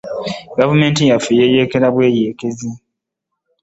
[0.57, 2.69] Gavumenti yaffe yeyeekera buyeekezi.